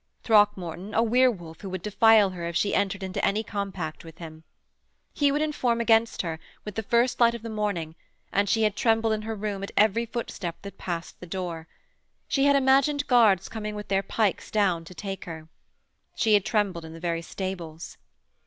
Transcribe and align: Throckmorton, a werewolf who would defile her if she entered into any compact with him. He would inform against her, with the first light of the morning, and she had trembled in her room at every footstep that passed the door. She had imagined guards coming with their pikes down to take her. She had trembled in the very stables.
Throckmorton, 0.23 0.95
a 0.95 1.03
werewolf 1.03 1.61
who 1.61 1.69
would 1.69 1.83
defile 1.83 2.31
her 2.31 2.47
if 2.47 2.55
she 2.55 2.73
entered 2.73 3.03
into 3.03 3.23
any 3.23 3.43
compact 3.43 4.03
with 4.03 4.17
him. 4.17 4.43
He 5.13 5.31
would 5.31 5.43
inform 5.43 5.79
against 5.79 6.23
her, 6.23 6.39
with 6.65 6.73
the 6.73 6.81
first 6.81 7.19
light 7.19 7.35
of 7.35 7.43
the 7.43 7.51
morning, 7.51 7.93
and 8.33 8.49
she 8.49 8.63
had 8.63 8.75
trembled 8.75 9.13
in 9.13 9.21
her 9.21 9.35
room 9.35 9.61
at 9.61 9.69
every 9.77 10.07
footstep 10.07 10.59
that 10.63 10.79
passed 10.79 11.19
the 11.19 11.27
door. 11.27 11.67
She 12.27 12.45
had 12.45 12.55
imagined 12.55 13.05
guards 13.05 13.47
coming 13.47 13.75
with 13.75 13.89
their 13.89 14.01
pikes 14.01 14.49
down 14.49 14.85
to 14.85 14.95
take 14.95 15.25
her. 15.25 15.49
She 16.15 16.33
had 16.33 16.43
trembled 16.45 16.83
in 16.83 16.93
the 16.93 16.99
very 16.99 17.21
stables. 17.21 17.97